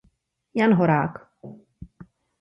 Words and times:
Jan 0.57 0.73
Horák. 0.77 1.13